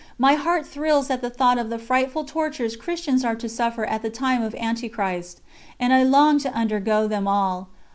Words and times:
My 0.17 0.33
heart 0.33 0.65
thrills 0.65 1.11
at 1.11 1.21
the 1.21 1.29
thought 1.29 1.59
of 1.59 1.69
the 1.69 1.77
frightful 1.77 2.23
tortures 2.23 2.75
Christians 2.75 3.23
are 3.23 3.35
to 3.35 3.47
suffer 3.47 3.85
at 3.85 4.01
the 4.01 4.09
time 4.09 4.41
of 4.41 4.55
Anti 4.55 4.89
Christ, 4.89 5.41
and 5.79 5.93
I 5.93 6.01
long 6.01 6.39
to 6.39 6.51
undergo 6.55 7.07
them 7.07 7.27
all. 7.27 7.69